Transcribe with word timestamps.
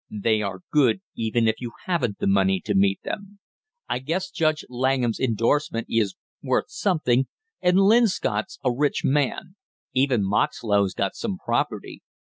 "They 0.09 0.41
are 0.41 0.63
good 0.71 1.01
even 1.15 1.47
if 1.47 1.61
you 1.61 1.73
haven't 1.85 2.17
the 2.17 2.25
money 2.25 2.59
to 2.61 2.73
meet 2.73 3.03
them! 3.03 3.37
I 3.87 3.99
guess 3.99 4.31
Judge 4.31 4.65
Langham's 4.67 5.19
indorsement 5.19 5.85
is 5.91 6.15
worth 6.41 6.71
something, 6.71 7.27
and 7.61 7.77
Linscott's 7.77 8.57
a 8.63 8.71
rich 8.73 9.03
man; 9.05 9.57
even 9.93 10.25
Moxlow's 10.25 10.95
got 10.95 11.13
some 11.15 11.37
property. 11.37 12.01